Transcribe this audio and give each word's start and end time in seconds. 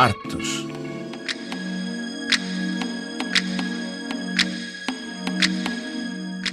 Artes. 0.00 0.64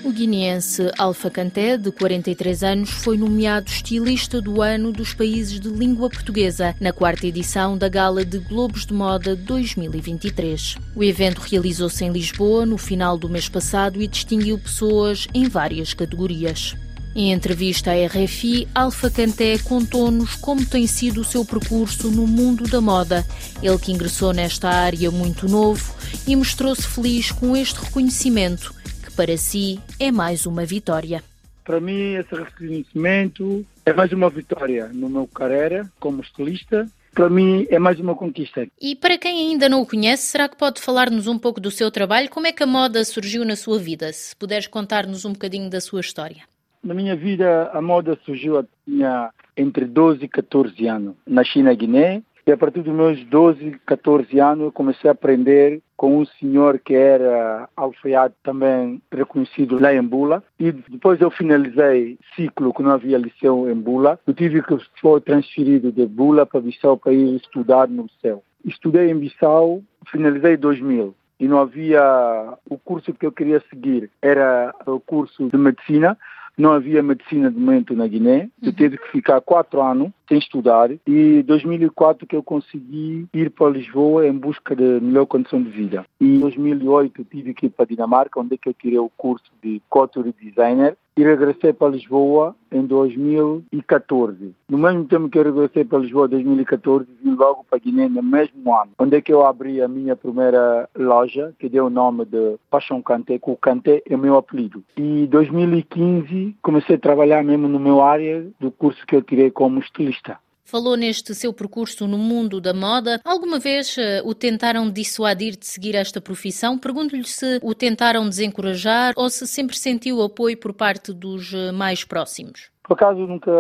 O 0.04 0.12
guineense 0.12 0.92
Alfa 0.98 1.30
Canté, 1.30 1.78
de 1.78 1.90
43 1.90 2.64
anos, 2.64 2.90
foi 2.90 3.18
nomeado 3.18 3.70
estilista 3.70 4.42
do 4.42 4.62
ano 4.62 4.92
dos 4.92 5.14
países 5.14 5.62
de 5.62 5.70
língua 5.70 6.10
portuguesa 6.10 6.76
na 6.78 6.92
quarta 6.92 7.26
edição 7.26 7.78
da 7.78 7.88
Gala 7.88 8.26
de 8.26 8.38
Globos 8.38 8.86
de 8.86 8.94
Moda 8.94 9.34
2023. 9.34 10.76
O 10.94 11.02
evento 11.02 11.40
realizou-se 11.40 12.04
em 12.04 12.12
Lisboa 12.12 12.66
no 12.66 12.78
final 12.78 13.18
do 13.18 13.30
mês 13.30 13.48
passado 13.48 14.02
e 14.02 14.10
distinguiu 14.10 14.60
pessoas 14.60 15.26
em 15.34 15.48
várias 15.48 15.94
categorias. 15.94 16.76
Em 17.20 17.34
entrevista 17.34 17.94
à 17.94 17.96
RFI, 18.06 18.68
Alfa 18.76 19.10
Canté 19.10 19.58
contou-nos 19.58 20.36
como 20.36 20.64
tem 20.64 20.86
sido 20.86 21.22
o 21.22 21.24
seu 21.24 21.44
percurso 21.44 22.12
no 22.12 22.28
mundo 22.28 22.66
da 22.66 22.80
moda. 22.80 23.26
Ele 23.60 23.80
que 23.80 23.92
ingressou 23.92 24.32
nesta 24.32 24.70
área 24.70 25.10
muito 25.10 25.50
novo 25.50 25.96
e 26.28 26.36
mostrou-se 26.36 26.88
feliz 26.88 27.32
com 27.32 27.58
este 27.58 27.80
reconhecimento 27.80 28.72
para 29.16 29.36
si 29.36 29.80
é 30.00 30.12
mais 30.12 30.46
uma 30.46 30.64
vitória. 30.64 31.24
Para 31.66 31.80
mim, 31.80 32.14
esse 32.14 32.36
reconhecimento 32.36 33.66
é 33.84 33.92
mais 33.92 34.12
uma 34.12 34.30
vitória 34.30 34.88
no 34.94 35.10
meu 35.10 35.26
carreira 35.26 35.92
como 36.00 36.22
estilista. 36.22 36.88
Para 37.16 37.32
mim, 37.32 37.66
é 37.72 37.80
mais 37.80 38.00
uma 38.00 38.14
conquista. 38.14 38.68
E 38.80 38.96
para 38.96 39.18
quem 39.18 39.50
ainda 39.50 39.68
não 39.68 39.82
o 39.82 39.88
conhece, 39.88 40.28
será 40.28 40.48
que 40.48 40.56
pode 40.56 40.80
falar-nos 40.80 41.26
um 41.26 41.40
pouco 41.40 41.60
do 41.60 41.72
seu 41.72 41.90
trabalho? 41.90 42.30
Como 42.30 42.46
é 42.46 42.52
que 42.52 42.62
a 42.62 42.68
moda 42.68 43.04
surgiu 43.04 43.44
na 43.44 43.56
sua 43.56 43.80
vida? 43.80 44.14
Se 44.14 44.36
puderes 44.36 44.68
contar-nos 44.68 45.26
um 45.26 45.34
bocadinho 45.34 45.68
da 45.68 45.82
sua 45.82 46.02
história. 46.02 46.44
Na 46.88 46.94
minha 46.94 47.18
vida, 47.18 47.70
a 47.74 47.82
moda 47.82 48.18
surgiu 48.24 48.66
tinha 48.86 49.30
entre 49.58 49.84
12 49.84 50.24
e 50.24 50.28
14 50.30 50.88
anos. 50.88 51.16
Na 51.28 51.44
Guiné 51.44 52.24
e 52.46 52.52
a 52.54 52.56
partir 52.56 52.82
dos 52.82 52.94
meus 52.94 53.22
12, 53.26 53.78
14 53.86 54.40
anos, 54.40 54.64
eu 54.64 54.72
comecei 54.72 55.10
a 55.10 55.12
aprender 55.12 55.82
com 55.98 56.18
um 56.18 56.26
senhor 56.26 56.80
que 56.80 56.94
era 56.96 57.68
alfaiate 57.76 58.36
também 58.42 59.02
reconhecido 59.12 59.78
lá 59.78 59.94
em 59.94 60.02
Bula. 60.02 60.42
E 60.58 60.72
depois 60.72 61.20
eu 61.20 61.30
finalizei 61.30 62.18
ciclo 62.38 62.74
que 62.74 62.82
não 62.82 62.92
havia 62.92 63.18
liceu 63.18 63.70
em 63.70 63.76
Bula. 63.76 64.18
Eu 64.26 64.34
tive 64.34 64.64
que 64.64 64.78
ser 64.78 65.22
transferido 65.26 65.92
de 65.92 66.06
Bula 66.06 66.46
para 66.46 66.62
Bissau 66.62 66.96
para 66.96 67.12
ir 67.12 67.36
estudar 67.36 67.90
no 67.90 68.10
céu. 68.22 68.42
Estudei 68.64 69.12
em 69.12 69.20
Bissau, 69.20 69.84
finalizei 70.10 70.54
em 70.54 70.58
2000 70.58 71.14
e 71.38 71.48
não 71.50 71.60
havia 71.60 72.58
o 72.70 72.78
curso 72.78 73.14
que 73.14 73.26
eu 73.26 73.32
queria 73.32 73.62
seguir 73.70 74.10
era 74.22 74.74
o 74.86 75.00
curso 75.00 75.50
de 75.50 75.58
medicina 75.58 76.18
não 76.58 76.72
havia 76.72 77.04
medicina 77.04 77.52
de 77.52 77.60
momento 77.60 77.94
na 77.94 78.08
Guiné. 78.08 78.50
Eu 78.62 78.70
uhum. 78.70 78.74
tive 78.74 78.98
que 78.98 79.12
ficar 79.12 79.40
quatro 79.42 79.82
anos 79.82 80.12
sem 80.28 80.40
estudar 80.40 80.90
e 80.92 81.40
em 81.40 81.42
2004 81.44 82.26
que 82.26 82.36
eu 82.36 82.44
consegui 82.44 83.28
ir 83.34 83.50
para 83.52 83.70
Lisboa 83.70 84.28
em 84.28 84.34
busca 84.34 84.76
de 84.76 85.00
melhor 85.00 85.26
condição 85.26 85.62
de 85.62 85.70
vida. 85.70 86.06
E 86.20 86.26
em 86.26 86.40
2008 86.40 87.24
tive 87.26 87.54
que 87.54 87.68
ir 87.68 87.70
para 87.70 87.86
a 87.86 87.88
Dinamarca, 87.88 88.40
onde 88.40 88.56
é 88.56 88.58
que 88.58 88.68
eu 88.68 88.74
tirei 88.74 89.00
o 89.00 89.12
curso 89.16 89.52
de 89.62 89.82
Couture 89.90 90.34
Designer 90.42 90.98
e 91.18 91.24
regressei 91.24 91.74
para 91.74 91.90
Lisboa 91.90 92.56
em 92.72 92.86
2014. 92.86 94.54
No 94.70 94.78
mesmo 94.78 95.06
tempo 95.06 95.28
que 95.30 95.40
eu 95.40 95.44
regressei 95.44 95.84
para 95.84 96.00
Lisboa 96.00 96.28
em 96.28 96.30
2014, 96.30 97.08
vim 97.24 97.32
logo 97.32 97.66
para 97.68 97.80
Guiné 97.80 98.08
no 98.08 98.22
mesmo 98.22 98.76
ano, 98.76 98.92
onde 99.00 99.18
é 99.18 99.22
que 99.22 99.34
eu 99.34 99.46
abri 99.46 99.82
a 99.82 99.88
minha 99.88 100.16
primeira 100.16 100.88
loja, 100.96 101.54
que 101.58 101.68
deu 101.68 101.88
o 101.88 101.90
nome 101.90 102.26
de 102.26 102.58
Paixão 102.70 103.02
Canté, 103.02 103.40
que 103.40 103.50
o 103.50 103.58
Canté 103.58 104.04
é 104.08 104.16
o 104.16 104.20
meu 104.20 104.38
apelido. 104.38 104.84
E 104.96 105.24
em 105.24 105.26
2015 105.26 106.56
comecei 106.62 106.96
a 106.96 107.00
trabalhar 107.00 107.44
mesmo 107.44 107.68
no 107.68 107.80
meu 107.80 108.02
área 108.02 108.46
do 108.60 108.70
curso 108.70 109.06
que 109.08 109.16
eu 109.16 109.22
tirei 109.22 109.50
como 109.50 109.80
estilista. 109.80 110.38
Falou 110.70 110.98
neste 110.98 111.34
seu 111.34 111.54
percurso 111.54 112.06
no 112.10 112.18
mundo 112.18 112.60
da 112.60 112.74
moda. 112.74 113.22
Alguma 113.24 113.58
vez 113.58 113.96
uh, 113.96 114.02
o 114.26 114.36
tentaram 114.36 114.92
dissuadir 114.92 115.56
de 115.56 115.66
seguir 115.66 115.96
esta 115.96 116.20
profissão? 116.20 116.78
Pergunto-lhe 116.78 117.24
se 117.24 117.58
o 117.64 117.74
tentaram 117.74 118.28
desencorajar 118.28 119.14
ou 119.16 119.30
se 119.30 119.48
sempre 119.48 119.78
sentiu 119.78 120.22
apoio 120.22 120.58
por 120.58 120.74
parte 120.74 121.14
dos 121.14 121.54
uh, 121.54 121.72
mais 121.72 122.04
próximos. 122.04 122.70
Por 122.88 122.94
acaso 122.94 123.20
nunca 123.28 123.52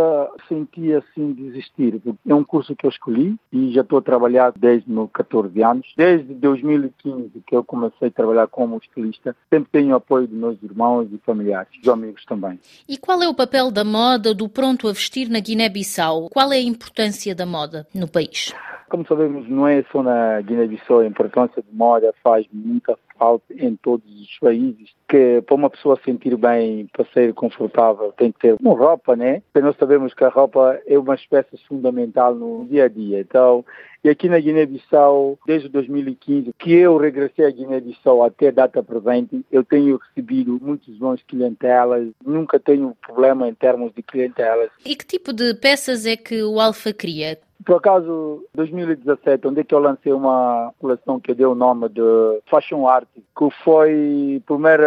senti 0.47 0.93
assim 0.93 1.33
desistir. 1.33 2.01
É 2.25 2.33
um 2.33 2.43
curso 2.43 2.75
que 2.75 2.85
eu 2.85 2.89
escolhi 2.89 3.35
e 3.51 3.73
já 3.73 3.81
estou 3.81 3.99
a 3.99 4.01
trabalhar 4.01 4.53
desde 4.55 4.89
meus 4.89 5.11
14 5.11 5.61
anos. 5.61 5.93
Desde 5.97 6.33
2015 6.33 7.43
que 7.45 7.55
eu 7.55 7.63
comecei 7.63 8.07
a 8.07 8.11
trabalhar 8.11 8.47
como 8.47 8.77
estilista, 8.77 9.35
sempre 9.49 9.69
tenho 9.71 9.95
apoio 9.95 10.27
dos 10.27 10.37
meus 10.37 10.63
irmãos 10.63 11.09
e 11.11 11.17
familiares, 11.25 11.69
dos 11.79 11.89
amigos 11.89 12.23
também. 12.25 12.57
E 12.87 12.97
qual 12.97 13.21
é 13.21 13.27
o 13.27 13.35
papel 13.35 13.69
da 13.69 13.83
moda, 13.83 14.33
do 14.33 14.47
pronto 14.47 14.87
a 14.87 14.93
vestir 14.93 15.29
na 15.29 15.39
Guiné-Bissau? 15.39 16.29
Qual 16.29 16.53
é 16.53 16.57
a 16.57 16.61
importância 16.61 17.35
da 17.35 17.45
moda 17.45 17.85
no 17.93 18.07
país? 18.07 18.53
Como 18.89 19.05
sabemos, 19.05 19.49
não 19.49 19.67
é 19.67 19.83
só 19.91 20.01
na 20.01 20.39
Guiné-Bissau, 20.41 20.99
a 20.99 21.05
importância 21.05 21.61
de 21.61 21.75
moda 21.75 22.13
faz 22.23 22.45
muita 22.53 22.97
falta 23.17 23.45
em 23.53 23.75
todos 23.75 24.05
os 24.21 24.39
países, 24.39 24.91
que 25.09 25.41
para 25.41 25.55
uma 25.55 25.69
pessoa 25.69 25.99
sentir 26.05 26.35
bem, 26.37 26.87
para 26.93 27.05
ser 27.13 27.33
confortável, 27.33 28.13
tem 28.13 28.31
que 28.31 28.39
ter 28.39 28.55
uma 28.61 28.75
roupa, 28.75 29.15
né? 29.15 29.41
Porque 29.51 29.65
nós 29.65 29.75
sabemos 29.77 30.13
que 30.13 30.23
a 30.23 30.29
roupa 30.29 30.79
é 30.85 30.97
uma 30.97 31.15
espécie 31.15 31.57
fundamental 31.67 32.35
no 32.35 32.65
dia 32.65 32.85
a 32.85 32.87
dia. 32.87 33.19
Então, 33.19 33.65
e 34.03 34.09
aqui 34.09 34.29
na 34.29 34.39
Guiné-Bissau, 34.39 35.37
desde 35.45 35.67
2015, 35.69 36.53
que 36.57 36.71
eu 36.71 36.97
regressei 36.97 37.45
à 37.45 37.51
Guiné-Bissau 37.51 38.23
até 38.23 38.49
a 38.49 38.51
data 38.51 38.83
presente, 38.83 39.43
eu 39.51 39.63
tenho 39.63 39.97
recebido 39.97 40.59
muitos 40.61 40.95
bons 40.97 41.21
clientelas, 41.23 42.07
nunca 42.25 42.59
tenho 42.59 42.95
problema 43.05 43.49
em 43.49 43.53
termos 43.53 43.91
de 43.93 44.03
clientelas. 44.03 44.69
E 44.85 44.95
que 44.95 45.05
tipo 45.05 45.33
de 45.33 45.53
peças 45.55 46.05
é 46.05 46.15
que 46.15 46.41
o 46.43 46.59
Alfa 46.59 46.93
cria? 46.93 47.37
Por 47.65 47.77
acaso, 47.77 48.45
2017, 48.55 49.47
onde 49.47 49.61
é 49.61 49.63
que 49.63 49.73
eu 49.73 49.79
lancei 49.79 50.13
uma 50.13 50.73
coleção 50.79 51.19
que 51.19 51.33
deu 51.33 51.51
o 51.51 51.55
nome 51.55 51.89
de 51.89 52.01
Fashion 52.49 52.87
Art, 52.87 53.07
que 53.15 53.49
foi 53.63 54.37
o 54.37 54.41
primeiro 54.41 54.83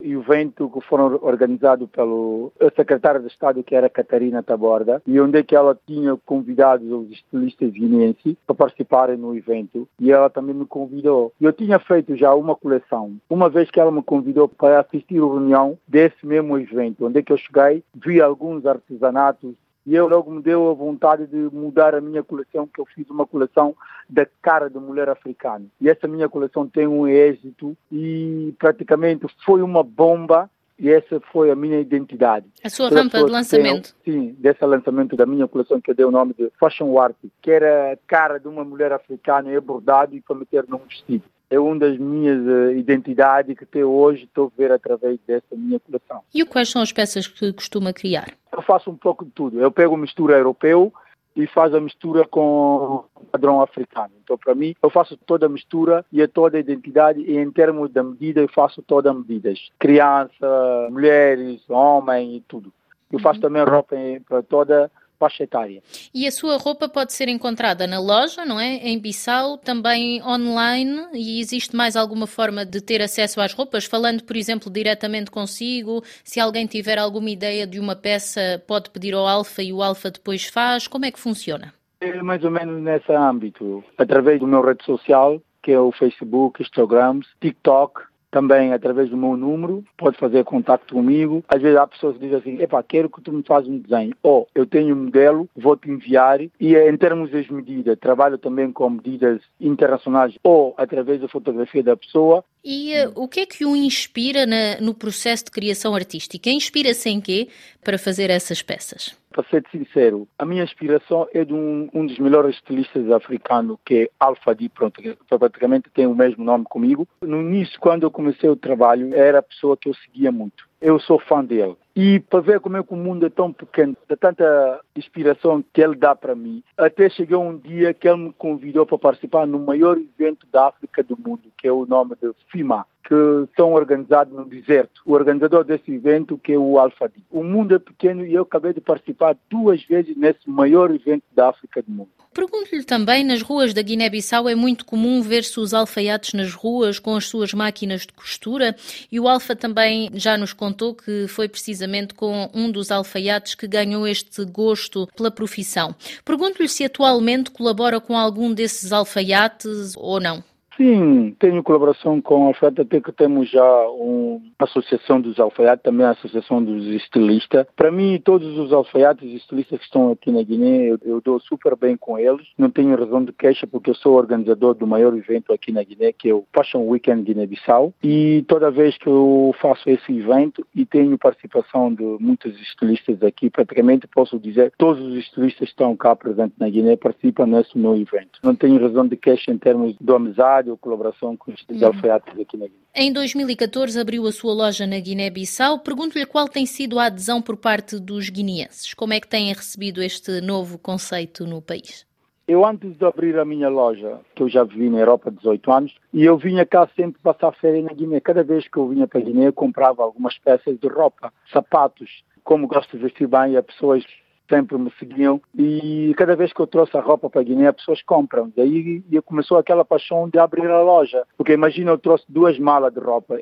evento 0.00 0.68
que 0.68 0.80
foram 0.80 1.18
organizado 1.22 1.86
pelo 1.86 2.52
secretário 2.74 3.20
de 3.20 3.28
Estado, 3.28 3.62
que 3.62 3.74
era 3.74 3.88
Catarina 3.88 4.42
Taborda, 4.42 5.00
e 5.06 5.20
onde 5.20 5.38
é 5.38 5.42
que 5.42 5.54
ela 5.54 5.78
tinha 5.86 6.16
convidado 6.26 7.00
os 7.00 7.10
estilistas 7.10 7.70
guineenses 7.70 8.36
para 8.46 8.56
participarem 8.56 9.16
no 9.16 9.36
evento, 9.36 9.86
e 10.00 10.10
ela 10.10 10.28
também 10.28 10.54
me 10.54 10.66
convidou. 10.66 11.32
Eu 11.40 11.52
tinha 11.52 11.78
feito 11.78 12.16
já 12.16 12.34
uma 12.34 12.56
coleção, 12.56 13.14
uma 13.30 13.48
vez 13.48 13.70
que 13.70 13.78
ela 13.78 13.92
me 13.92 14.02
convidou 14.02 14.48
para 14.48 14.80
assistir 14.80 15.18
a 15.18 15.26
reunião 15.26 15.78
desse 15.86 16.26
mesmo 16.26 16.58
evento, 16.58 17.06
onde 17.06 17.20
é 17.20 17.22
que 17.22 17.32
eu 17.32 17.36
cheguei, 17.36 17.84
vi 17.94 18.20
alguns 18.20 18.66
artesanatos 18.66 19.54
e 19.86 19.94
eu 19.94 20.08
logo 20.08 20.30
me 20.30 20.42
deu 20.42 20.70
a 20.70 20.74
vontade 20.74 21.26
de 21.26 21.36
mudar 21.36 21.94
a 21.94 22.00
minha 22.00 22.22
coleção, 22.22 22.66
que 22.66 22.80
eu 22.80 22.86
fiz 22.86 23.08
uma 23.10 23.26
coleção 23.26 23.74
da 24.08 24.26
cara 24.40 24.68
de 24.68 24.78
mulher 24.78 25.08
africana. 25.08 25.64
E 25.80 25.88
essa 25.88 26.06
minha 26.06 26.28
coleção 26.28 26.66
tem 26.66 26.86
um 26.86 27.06
êxito 27.06 27.76
e 27.90 28.54
praticamente 28.58 29.26
foi 29.44 29.62
uma 29.62 29.82
bomba 29.82 30.48
e 30.78 30.90
essa 30.90 31.20
foi 31.32 31.50
a 31.50 31.54
minha 31.54 31.78
identidade. 31.78 32.46
A 32.64 32.68
sua 32.70 32.88
rampa 32.88 33.18
de 33.24 33.30
lançamento? 33.30 33.94
Tem, 34.04 34.12
sim, 34.12 34.36
desse 34.38 34.64
lançamento 34.64 35.16
da 35.16 35.26
minha 35.26 35.46
coleção 35.46 35.80
que 35.80 35.90
eu 35.90 35.94
dei 35.94 36.04
o 36.04 36.10
nome 36.10 36.34
de 36.34 36.50
Fashion 36.58 36.98
Art, 36.98 37.16
que 37.40 37.50
era 37.50 37.92
a 37.92 37.96
cara 38.06 38.38
de 38.38 38.48
uma 38.48 38.64
mulher 38.64 38.92
africana 38.92 39.52
e 39.52 39.60
bordado 39.60 40.16
e 40.16 40.20
para 40.20 40.36
meter 40.36 40.64
num 40.68 40.78
vestido 40.78 41.24
é 41.52 41.60
uma 41.60 41.78
das 41.78 41.98
minhas 41.98 42.40
uh, 42.46 42.70
identidades 42.70 43.56
que 43.58 43.64
até 43.64 43.84
hoje 43.84 44.24
estou 44.24 44.46
a 44.46 44.58
ver 44.58 44.72
através 44.72 45.18
dessa 45.26 45.54
minha 45.54 45.78
coleção. 45.78 46.22
E 46.34 46.42
quais 46.46 46.70
são 46.70 46.80
as 46.80 46.92
peças 46.92 47.26
que 47.26 47.52
costuma 47.52 47.92
criar? 47.92 48.32
Eu 48.50 48.62
faço 48.62 48.90
um 48.90 48.96
pouco 48.96 49.22
de 49.22 49.30
tudo. 49.32 49.60
Eu 49.60 49.70
pego 49.70 49.94
mistura 49.94 50.38
europeu 50.38 50.90
e 51.36 51.46
faço 51.46 51.76
a 51.76 51.80
mistura 51.80 52.26
com 52.26 53.04
padrão 53.30 53.60
africano. 53.60 54.12
Então, 54.24 54.38
para 54.38 54.54
mim, 54.54 54.74
eu 54.82 54.88
faço 54.88 55.14
toda 55.26 55.44
a 55.44 55.48
mistura 55.48 56.02
e 56.10 56.26
toda 56.26 56.56
a 56.56 56.60
identidade 56.60 57.20
e 57.20 57.36
em 57.36 57.50
termos 57.50 57.90
da 57.92 58.02
medida, 58.02 58.40
eu 58.40 58.48
faço 58.48 58.80
todas 58.80 59.12
as 59.14 59.18
medidas. 59.18 59.70
Criança, 59.78 60.88
mulheres, 60.90 61.60
homem 61.68 62.36
e 62.36 62.40
tudo. 62.40 62.72
Eu 63.12 63.18
faço 63.18 63.36
uhum. 63.36 63.42
também 63.42 63.62
roupa 63.62 63.94
para 64.26 64.42
toda 64.42 64.90
faixa 65.22 65.44
etária. 65.44 65.80
E 66.12 66.26
a 66.26 66.32
sua 66.32 66.56
roupa 66.56 66.88
pode 66.88 67.12
ser 67.12 67.28
encontrada 67.28 67.86
na 67.86 68.00
loja, 68.00 68.44
não 68.44 68.58
é? 68.58 68.76
Em 68.78 68.98
Bissau, 68.98 69.56
também 69.56 70.20
online, 70.22 71.06
e 71.14 71.40
existe 71.40 71.76
mais 71.76 71.94
alguma 71.94 72.26
forma 72.26 72.66
de 72.66 72.80
ter 72.80 73.00
acesso 73.00 73.40
às 73.40 73.52
roupas? 73.52 73.84
Falando, 73.84 74.24
por 74.24 74.36
exemplo, 74.36 74.70
diretamente 74.70 75.30
consigo, 75.30 76.02
se 76.24 76.40
alguém 76.40 76.66
tiver 76.66 76.98
alguma 76.98 77.30
ideia 77.30 77.66
de 77.66 77.78
uma 77.78 77.94
peça, 77.94 78.62
pode 78.66 78.90
pedir 78.90 79.14
ao 79.14 79.28
Alfa 79.28 79.62
e 79.62 79.72
o 79.72 79.80
Alfa 79.80 80.10
depois 80.10 80.46
faz. 80.46 80.88
Como 80.88 81.04
é 81.04 81.12
que 81.12 81.20
funciona? 81.20 81.72
É 82.00 82.20
mais 82.20 82.42
ou 82.42 82.50
menos 82.50 82.82
nesse 82.82 83.12
âmbito, 83.12 83.84
através 83.96 84.40
do 84.40 84.46
meu 84.46 84.60
rede 84.60 84.84
social, 84.84 85.40
que 85.62 85.70
é 85.70 85.78
o 85.78 85.92
Facebook, 85.92 86.60
Instagram, 86.60 87.20
TikTok, 87.40 88.02
também 88.32 88.72
através 88.72 89.10
do 89.10 89.16
meu 89.16 89.36
número, 89.36 89.84
pode 89.96 90.16
fazer 90.16 90.42
contato 90.42 90.92
comigo. 90.92 91.44
Às 91.46 91.60
vezes 91.60 91.78
há 91.78 91.86
pessoas 91.86 92.16
que 92.16 92.24
dizem 92.24 92.38
assim, 92.38 92.62
epá, 92.62 92.82
quero 92.82 93.08
que 93.08 93.20
tu 93.20 93.30
me 93.30 93.42
faças 93.42 93.68
um 93.68 93.78
desenho. 93.78 94.14
Ou 94.22 94.48
eu 94.54 94.66
tenho 94.66 94.96
um 94.96 95.04
modelo, 95.04 95.48
vou-te 95.54 95.88
enviar. 95.88 96.40
E 96.40 96.74
em 96.74 96.96
termos 96.96 97.30
das 97.30 97.46
medidas, 97.48 97.98
trabalho 97.98 98.38
também 98.38 98.72
com 98.72 98.88
medidas 98.88 99.40
internacionais 99.60 100.34
ou 100.42 100.74
através 100.78 101.20
da 101.20 101.28
fotografia 101.28 101.82
da 101.82 101.96
pessoa. 101.96 102.42
E 102.64 102.94
uh, 103.04 103.12
o 103.16 103.28
que 103.28 103.40
é 103.40 103.46
que 103.46 103.66
o 103.66 103.76
inspira 103.76 104.46
na, 104.46 104.80
no 104.80 104.94
processo 104.94 105.44
de 105.44 105.50
criação 105.50 105.94
artística? 105.94 106.48
Inspira-se 106.48 107.10
em 107.10 107.20
quê 107.20 107.48
para 107.84 107.98
fazer 107.98 108.30
essas 108.30 108.62
peças? 108.62 109.21
Para 109.32 109.44
ser 109.48 109.64
sincero, 109.70 110.28
a 110.38 110.44
minha 110.44 110.62
inspiração 110.62 111.26
é 111.32 111.44
de 111.44 111.54
um, 111.54 111.88
um 111.94 112.06
dos 112.06 112.18
melhores 112.18 112.54
estilistas 112.56 113.10
africanos, 113.10 113.78
que 113.84 113.94
é 113.94 114.10
Alpha 114.20 114.54
D, 114.54 114.68
pronto, 114.68 115.00
que 115.00 115.16
praticamente 115.26 115.90
tem 115.90 116.06
o 116.06 116.14
mesmo 116.14 116.44
nome 116.44 116.64
comigo. 116.64 117.08
No 117.22 117.40
início, 117.40 117.80
quando 117.80 118.02
eu 118.02 118.10
comecei 118.10 118.50
o 118.50 118.56
trabalho, 118.56 119.14
era 119.14 119.38
a 119.38 119.42
pessoa 119.42 119.76
que 119.76 119.88
eu 119.88 119.94
seguia 119.94 120.30
muito. 120.30 120.70
Eu 120.80 120.98
sou 120.98 121.18
fã 121.18 121.44
dele. 121.44 121.76
E 121.94 122.20
para 122.20 122.40
ver 122.40 122.60
como 122.60 122.76
é 122.76 122.82
que 122.82 122.92
o 122.92 122.96
mundo 122.96 123.24
é 123.24 123.30
tão 123.30 123.52
pequeno, 123.52 123.96
de 124.08 124.16
tanta 124.16 124.80
inspiração 124.96 125.62
que 125.72 125.80
ele 125.80 125.94
dá 125.94 126.14
para 126.14 126.34
mim, 126.34 126.62
até 126.76 127.08
chegou 127.08 127.42
um 127.42 127.56
dia 127.56 127.94
que 127.94 128.08
ele 128.08 128.24
me 128.24 128.32
convidou 128.32 128.84
para 128.84 128.98
participar 128.98 129.46
no 129.46 129.58
maior 129.58 129.98
evento 129.98 130.46
da 130.50 130.68
África 130.68 131.02
do 131.02 131.16
mundo, 131.16 131.42
que 131.56 131.68
é 131.68 131.72
o 131.72 131.86
nome 131.86 132.16
de 132.20 132.32
FIMA, 132.50 132.86
que 133.04 133.48
são 133.56 133.72
organizados 133.72 134.32
no 134.32 134.44
deserto. 134.44 135.02
O 135.04 135.12
organizador 135.12 135.64
desse 135.64 135.92
evento, 135.92 136.38
que 136.38 136.52
é 136.52 136.58
o 136.58 136.78
Alfadi. 136.78 137.22
O 137.30 137.42
mundo 137.42 137.74
é 137.74 137.78
pequeno 137.78 138.24
e 138.24 138.34
eu 138.34 138.42
acabei 138.42 138.72
de 138.72 138.80
participar 138.80 139.36
duas 139.50 139.82
vezes 139.84 140.16
nesse 140.16 140.48
maior 140.48 140.90
evento 140.94 141.24
da 141.34 141.48
África 141.48 141.82
do 141.82 141.90
mundo. 141.90 142.10
Pergunto-lhe 142.32 142.82
também, 142.82 143.24
nas 143.24 143.42
ruas 143.42 143.74
da 143.74 143.82
Guiné-Bissau 143.82 144.48
é 144.48 144.54
muito 144.54 144.86
comum 144.86 145.20
ver-se 145.20 145.60
os 145.60 145.74
alfaiates 145.74 146.32
nas 146.32 146.54
ruas 146.54 146.98
com 146.98 147.14
as 147.14 147.26
suas 147.26 147.52
máquinas 147.52 148.02
de 148.02 148.12
costura 148.14 148.74
e 149.10 149.20
o 149.20 149.28
Alfa 149.28 149.54
também 149.54 150.08
já 150.14 150.38
nos 150.38 150.54
contou 150.54 150.94
que 150.94 151.26
foi 151.28 151.46
precisamente 151.46 152.14
com 152.14 152.48
um 152.54 152.70
dos 152.70 152.90
alfaiates 152.90 153.54
que 153.54 153.68
ganhou 153.68 154.08
este 154.08 154.46
gosto 154.46 155.06
pela 155.14 155.30
profissão. 155.30 155.94
Pergunto-lhe 156.24 156.68
se 156.68 156.84
atualmente 156.84 157.50
colabora 157.50 158.00
com 158.00 158.16
algum 158.16 158.54
desses 158.54 158.92
alfaiates 158.92 159.94
ou 159.96 160.18
não. 160.18 160.42
Sim, 160.76 161.34
tenho 161.38 161.62
colaboração 161.62 162.20
com 162.20 162.44
a 162.44 162.46
alfaiate, 162.48 162.80
até 162.80 163.00
que 163.00 163.12
temos 163.12 163.50
já 163.50 163.88
uma 163.88 164.40
associação 164.58 165.20
dos 165.20 165.38
alfaiates, 165.38 165.82
também 165.82 166.06
a 166.06 166.10
associação 166.10 166.62
dos 166.62 166.86
estilistas. 166.86 167.66
Para 167.76 167.90
mim, 167.90 168.20
todos 168.24 168.56
os 168.58 168.72
alfaiates 168.72 169.28
e 169.28 169.36
estilistas 169.36 169.78
que 169.78 169.84
estão 169.84 170.12
aqui 170.12 170.30
na 170.30 170.42
Guiné, 170.42 170.90
eu, 170.90 170.98
eu, 171.04 171.20
dou 171.20 171.38
super 171.40 171.76
bem 171.76 171.96
com 171.96 172.18
eles. 172.18 172.46
Não 172.56 172.70
tenho 172.70 172.96
razão 172.96 173.24
de 173.24 173.32
queixa, 173.32 173.66
porque 173.66 173.90
eu 173.90 173.94
sou 173.94 174.14
organizador 174.14 174.74
do 174.74 174.86
maior 174.86 175.14
evento 175.14 175.52
aqui 175.52 175.72
na 175.72 175.82
Guiné, 175.82 176.12
que 176.12 176.30
é 176.30 176.34
o 176.34 176.44
Fashion 176.54 176.86
Weekend 176.86 177.22
Guiné-Bissau. 177.22 177.92
E 178.02 178.44
toda 178.48 178.70
vez 178.70 178.96
que 178.96 179.08
eu 179.08 179.54
faço 179.60 179.88
esse 179.88 180.12
evento 180.12 180.66
e 180.74 180.86
tenho 180.86 181.18
participação 181.18 181.92
de 181.92 182.16
muitos 182.18 182.58
estilistas 182.60 183.22
aqui, 183.22 183.50
praticamente 183.50 184.06
posso 184.06 184.38
dizer 184.38 184.72
todos 184.78 185.04
os 185.04 185.16
estilistas 185.16 185.68
que 185.68 185.72
estão 185.72 185.96
cá 185.96 186.16
presentes 186.16 186.56
na 186.58 186.68
Guiné 186.68 186.96
participam 186.96 187.46
nesse 187.46 187.76
meu 187.76 187.96
evento. 187.96 188.38
Não 188.42 188.54
tenho 188.54 188.80
razão 188.80 189.06
de 189.06 189.16
queixa 189.16 189.52
em 189.52 189.58
termos 189.58 189.94
de 190.00 190.12
amizade 190.12 190.61
ou 190.70 190.76
colaboração 190.76 191.36
com 191.36 191.50
estes 191.52 191.80
uhum. 191.80 191.88
alfaiates 191.88 192.38
aqui 192.38 192.56
na 192.56 192.66
Guiné. 192.66 192.80
Em 192.94 193.12
2014 193.12 193.98
abriu 193.98 194.26
a 194.26 194.32
sua 194.32 194.52
loja 194.52 194.86
na 194.86 194.98
Guiné-Bissau. 194.98 195.80
Pergunto-lhe 195.80 196.26
qual 196.26 196.46
tem 196.46 196.66
sido 196.66 196.98
a 196.98 197.06
adesão 197.06 197.40
por 197.40 197.56
parte 197.56 197.98
dos 197.98 198.28
guineenses. 198.28 198.94
Como 198.94 199.12
é 199.12 199.20
que 199.20 199.28
têm 199.28 199.52
recebido 199.52 200.02
este 200.02 200.40
novo 200.40 200.78
conceito 200.78 201.46
no 201.46 201.62
país? 201.62 202.06
Eu 202.46 202.66
antes 202.66 202.96
de 202.98 203.04
abrir 203.04 203.38
a 203.38 203.44
minha 203.44 203.68
loja, 203.68 204.20
que 204.34 204.42
eu 204.42 204.48
já 204.48 204.64
vivi 204.64 204.90
na 204.90 204.98
Europa 204.98 205.28
há 205.28 205.32
18 205.32 205.72
anos, 205.72 205.94
e 206.12 206.24
eu 206.24 206.36
vinha 206.36 206.66
cá 206.66 206.88
sempre 206.96 207.20
passar 207.22 207.52
férias 207.52 207.84
na 207.84 207.92
Guiné. 207.92 208.20
Cada 208.20 208.42
vez 208.42 208.66
que 208.68 208.76
eu 208.76 208.88
vinha 208.88 209.06
para 209.06 209.20
a 209.20 209.22
Guiné, 209.22 209.46
eu 209.46 209.52
comprava 209.52 210.02
algumas 210.02 210.36
peças 210.38 210.78
de 210.78 210.88
roupa, 210.88 211.32
sapatos. 211.52 212.24
Como 212.42 212.66
gosto 212.66 212.96
de 212.96 213.04
vestir 213.04 213.28
bem, 213.28 213.56
as 213.56 213.64
pessoas 213.64 214.04
sempre 214.48 214.76
me 214.76 214.92
seguiam 214.98 215.40
e 215.56 216.14
cada 216.16 216.36
vez 216.36 216.52
que 216.52 216.60
eu 216.60 216.66
trouxe 216.66 216.96
a 216.96 217.00
roupa 217.00 217.30
para 217.30 217.42
Guiné, 217.42 217.68
as 217.68 217.76
pessoas 217.76 218.02
compram. 218.02 218.52
Daí 218.56 219.02
começou 219.24 219.58
aquela 219.58 219.84
paixão 219.84 220.28
de 220.28 220.38
abrir 220.38 220.68
a 220.70 220.82
loja. 220.82 221.24
Porque 221.36 221.52
imagina, 221.52 221.90
eu 221.90 221.98
trouxe 221.98 222.24
duas 222.28 222.58
malas 222.58 222.92
de 222.92 223.00
roupa 223.00 223.38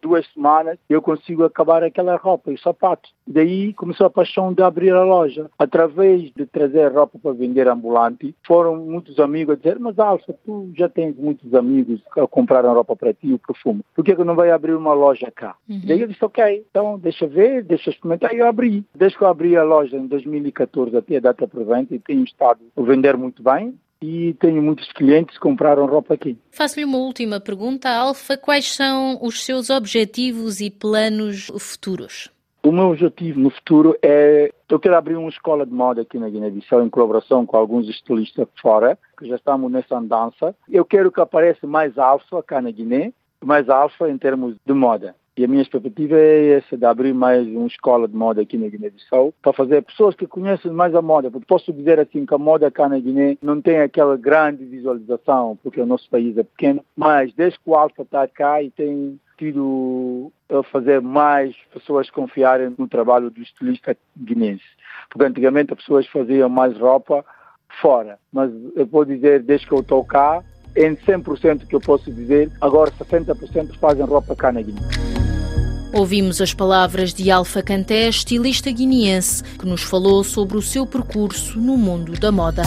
duas 0.00 0.26
semanas 0.32 0.78
eu 0.88 1.02
consigo 1.02 1.44
acabar 1.44 1.82
aquela 1.82 2.16
roupa 2.16 2.50
e 2.50 2.54
os 2.54 2.62
sapatos. 2.62 3.12
Daí 3.26 3.72
começou 3.74 4.06
a 4.06 4.10
paixão 4.10 4.52
de 4.52 4.62
abrir 4.62 4.92
a 4.92 5.04
loja. 5.04 5.50
Através 5.58 6.30
de 6.32 6.46
trazer 6.46 6.92
roupa 6.92 7.18
para 7.18 7.32
vender 7.32 7.68
ambulante, 7.68 8.34
foram 8.46 8.76
muitos 8.76 9.18
amigos 9.18 9.54
a 9.54 9.56
dizer, 9.56 9.78
mas 9.78 9.98
Alfa, 9.98 10.34
tu 10.44 10.70
já 10.76 10.88
tens 10.88 11.16
muitos 11.16 11.52
amigos 11.54 12.00
que 12.14 12.26
compraram 12.28 12.74
roupa 12.74 12.94
para 12.94 13.12
ti, 13.12 13.32
o 13.32 13.38
perfume. 13.38 13.82
Por 13.94 14.04
que, 14.04 14.14
que 14.14 14.24
não 14.24 14.34
vai 14.34 14.50
abrir 14.50 14.74
uma 14.74 14.92
loja 14.92 15.30
cá? 15.30 15.56
Uhum. 15.68 15.80
Daí 15.86 16.00
eu 16.00 16.08
disse, 16.08 16.24
ok, 16.24 16.64
então 16.70 16.98
deixa 16.98 17.26
ver, 17.26 17.64
deixa 17.64 17.90
experimentar. 17.90 18.32
E 18.34 18.38
eu 18.38 18.46
abri. 18.46 18.84
Desde 18.94 19.18
que 19.18 19.24
eu 19.24 19.28
abri 19.28 19.56
a 19.56 19.64
loja 19.64 19.96
em 19.96 20.06
2014 20.06 20.96
até 20.96 21.16
a 21.16 21.20
data 21.20 21.48
presente 21.48 21.94
e 21.94 21.98
tenho 21.98 22.24
estado 22.24 22.60
a 22.76 22.82
vender 22.82 23.16
muito 23.16 23.42
bem 23.42 23.74
e 24.00 24.34
tenho 24.34 24.62
muitos 24.62 24.92
clientes 24.92 25.34
que 25.34 25.40
compraram 25.40 25.86
roupa 25.86 26.14
aqui. 26.14 26.38
Faço-lhe 26.50 26.84
uma 26.84 26.98
última 26.98 27.40
pergunta, 27.40 27.88
Alfa. 27.88 28.36
Quais 28.36 28.74
são 28.74 29.18
os 29.22 29.44
seus 29.44 29.70
objetivos 29.70 30.60
e 30.60 30.70
planos 30.70 31.50
futuros? 31.58 32.30
O 32.62 32.72
meu 32.72 32.86
objetivo 32.90 33.38
no 33.38 33.50
futuro 33.50 33.96
é. 34.02 34.50
Eu 34.68 34.80
quero 34.80 34.96
abrir 34.96 35.16
uma 35.16 35.28
escola 35.28 35.64
de 35.64 35.72
moda 35.72 36.02
aqui 36.02 36.18
na 36.18 36.28
Guiné-Bissau 36.28 36.82
em 36.82 36.90
colaboração 36.90 37.46
com 37.46 37.56
alguns 37.56 37.88
estilistas 37.88 38.48
fora, 38.60 38.98
que 39.16 39.28
já 39.28 39.36
estamos 39.36 39.70
nessa 39.70 39.96
andança. 39.96 40.52
Eu 40.68 40.84
quero 40.84 41.12
que 41.12 41.20
apareça 41.20 41.64
mais 41.64 41.96
alfa 41.96 42.42
cá 42.42 42.60
na 42.60 42.72
Guiné, 42.72 43.12
mais 43.44 43.68
alfa 43.68 44.10
em 44.10 44.18
termos 44.18 44.56
de 44.66 44.72
moda. 44.72 45.14
E 45.36 45.44
a 45.44 45.48
minha 45.48 45.60
expectativa 45.60 46.16
é 46.16 46.52
essa, 46.54 46.78
de 46.78 46.84
abrir 46.86 47.12
mais 47.12 47.46
uma 47.46 47.66
escola 47.66 48.08
de 48.08 48.16
moda 48.16 48.40
aqui 48.40 48.56
na 48.56 48.68
Guiné-Bissau, 48.68 49.34
para 49.42 49.52
fazer 49.52 49.82
pessoas 49.82 50.14
que 50.14 50.26
conhecem 50.26 50.72
mais 50.72 50.94
a 50.94 51.02
moda, 51.02 51.30
porque 51.30 51.46
posso 51.46 51.70
dizer 51.74 52.00
assim 52.00 52.24
que 52.24 52.34
a 52.34 52.38
moda 52.38 52.70
cá 52.70 52.88
na 52.88 52.98
Guiné 52.98 53.36
não 53.42 53.60
tem 53.60 53.80
aquela 53.80 54.16
grande 54.16 54.64
visualização, 54.64 55.58
porque 55.62 55.78
o 55.78 55.84
nosso 55.84 56.08
país 56.08 56.38
é 56.38 56.42
pequeno, 56.42 56.82
mas 56.96 57.34
desde 57.34 57.58
que 57.58 57.68
o 57.68 57.74
Alfa 57.74 58.00
está 58.00 58.26
cá 58.26 58.62
e 58.62 58.70
tem 58.70 59.20
tido 59.36 60.32
a 60.48 60.62
fazer 60.62 61.02
mais 61.02 61.54
pessoas 61.70 62.08
confiarem 62.08 62.74
no 62.78 62.88
trabalho 62.88 63.30
do 63.30 63.42
estilista 63.42 63.94
guinense. 64.16 64.64
Porque 65.10 65.26
antigamente 65.26 65.72
as 65.72 65.78
pessoas 65.80 66.06
faziam 66.06 66.48
mais 66.48 66.78
roupa 66.78 67.22
fora, 67.82 68.18
mas 68.32 68.50
eu 68.74 68.86
vou 68.86 69.04
dizer, 69.04 69.42
desde 69.42 69.66
que 69.66 69.74
eu 69.74 69.80
estou 69.80 70.02
cá, 70.02 70.42
em 70.74 70.96
100% 70.96 71.66
que 71.66 71.74
eu 71.74 71.80
posso 71.80 72.10
dizer, 72.10 72.50
agora 72.60 72.90
60% 72.90 73.76
fazem 73.78 74.04
roupa 74.06 74.34
cá 74.34 74.50
na 74.50 74.62
Guiné. 74.62 75.15
Ouvimos 75.92 76.40
as 76.40 76.52
palavras 76.52 77.14
de 77.14 77.30
Alfa 77.30 77.62
Canté, 77.62 78.08
estilista 78.08 78.70
guineense, 78.70 79.42
que 79.58 79.66
nos 79.66 79.82
falou 79.82 80.22
sobre 80.22 80.56
o 80.56 80.62
seu 80.62 80.86
percurso 80.86 81.58
no 81.58 81.76
mundo 81.76 82.12
da 82.12 82.30
moda. 82.30 82.62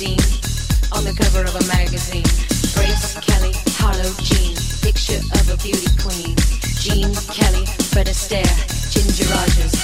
magazine, 0.00 0.92
on 0.92 1.04
the 1.04 1.12
cover 1.12 1.44
of 1.44 1.54
a 1.54 1.66
magazine. 1.66 2.24
Grace 2.74 3.14
Kelly, 3.20 3.52
Harlow 3.76 4.12
Jean, 4.22 4.56
picture 4.80 5.20
of 5.38 5.50
a 5.50 5.56
beauty 5.62 5.88
queen. 6.00 6.34
Jean 6.80 7.14
Kelly, 7.28 7.66
Fred 7.92 8.06
Astaire, 8.06 8.48
Ginger 8.90 9.28
Rogers. 9.34 9.79